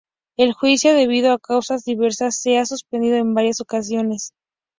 El 0.35 0.53
juicio, 0.53 0.95
debido 0.95 1.31
a 1.31 1.37
causas 1.37 1.83
diversas, 1.83 2.35
se 2.41 2.57
ha 2.57 2.65
suspendido 2.65 3.17
en 3.17 3.35
varias 3.35 3.61
ocasiones. 3.61 4.31